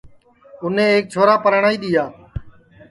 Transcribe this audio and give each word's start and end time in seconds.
اُنے 0.63 0.85
ایک 0.93 1.05
چھورا 1.13 1.35
پرنائی 1.43 1.77
دؔیا 1.83 2.03
ہے 2.09 2.13